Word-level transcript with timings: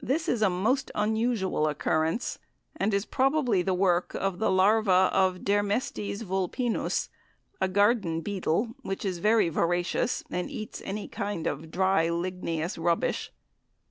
This 0.00 0.30
is 0.30 0.40
a 0.40 0.48
most 0.48 0.90
unusual 0.94 1.68
occurrence, 1.68 2.38
and 2.76 2.94
is 2.94 3.04
probably 3.04 3.60
the 3.60 3.74
work 3.74 4.14
of 4.14 4.38
the 4.38 4.50
larva 4.50 5.10
of 5.12 5.44
"Dermestes 5.44 6.22
vulpinus," 6.22 7.10
a 7.60 7.68
garden 7.68 8.22
beetle, 8.22 8.74
which 8.80 9.04
is 9.04 9.18
very 9.18 9.50
voracious, 9.50 10.24
and 10.30 10.50
eats 10.50 10.80
any 10.86 11.06
kind 11.06 11.46
of 11.46 11.70
dry 11.70 12.06
ligneous 12.08 12.78
rubbish. 12.82 13.30